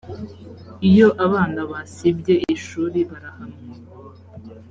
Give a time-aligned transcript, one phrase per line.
[0.89, 3.63] iyo abana basibye ishuri barahanwa